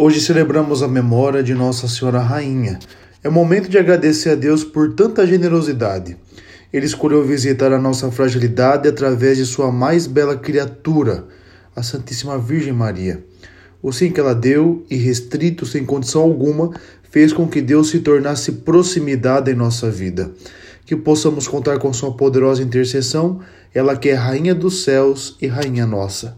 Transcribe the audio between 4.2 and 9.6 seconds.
a Deus por tanta generosidade. Ele escolheu visitar a nossa fragilidade através de